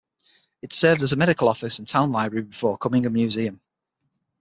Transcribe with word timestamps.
It 0.63 0.73
served 0.73 1.03
as 1.03 1.13
a 1.13 1.15
medical 1.15 1.47
office 1.47 1.77
and 1.77 1.87
town 1.87 2.11
library 2.11 2.43
before 2.45 2.73
becoming 2.75 3.05
a 3.05 3.11
museum. 3.11 3.61